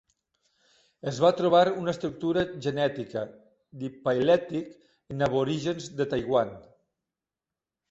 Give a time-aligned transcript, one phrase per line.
[1.11, 3.23] Es va trobar una estructura genètica
[3.85, 4.73] "diphyletic"
[5.15, 6.53] en aborígens de Taiwan.